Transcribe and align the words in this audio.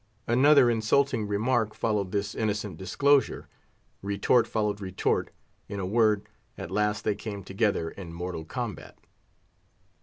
Another 0.25 0.67
insulting 0.67 1.27
remark 1.27 1.75
followed 1.75 2.11
this 2.11 2.33
innocent 2.33 2.75
disclosure; 2.77 3.47
retort 4.01 4.47
followed 4.47 4.81
retort; 4.81 5.29
in 5.69 5.79
a 5.79 5.85
word, 5.85 6.23
at 6.57 6.71
last 6.71 7.03
they 7.03 7.13
came 7.13 7.43
together 7.43 7.91
in 7.91 8.11
mortal 8.11 8.43
combat. 8.43 8.97